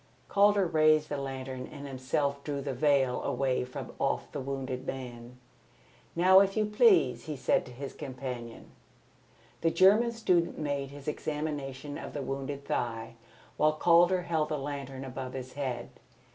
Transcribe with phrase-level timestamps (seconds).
[0.29, 5.37] Calder raised the lantern and himself drew the veil away from off the wounded man.
[6.15, 8.71] "Now if you please," he said to his companion.
[9.61, 13.13] The German student made his examination of the wounded thigh,
[13.57, 15.89] while Calder held the lantern above his head.